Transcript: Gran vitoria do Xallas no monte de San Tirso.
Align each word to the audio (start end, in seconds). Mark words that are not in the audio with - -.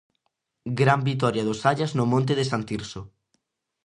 Gran 0.79 1.01
vitoria 1.09 1.47
do 1.47 1.53
Xallas 1.61 1.91
no 1.97 2.05
monte 2.13 2.33
de 2.39 2.45
San 2.51 2.61
Tirso. 2.69 3.01